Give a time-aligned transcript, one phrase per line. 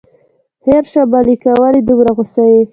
[0.63, 2.61] خیر شه ملکه، ولې دومره غوسه یې.